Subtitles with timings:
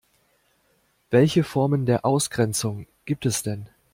[1.11, 3.67] Welche Formen der Ausgrenzung gibt es denn?